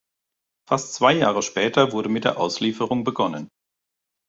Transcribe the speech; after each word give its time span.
Fast 0.67 0.95
zwei 0.95 1.13
Jahre 1.13 1.43
später 1.43 1.91
wurde 1.91 2.09
mit 2.09 2.23
der 2.23 2.39
Auslieferung 2.39 3.03
begonnen. 3.03 3.49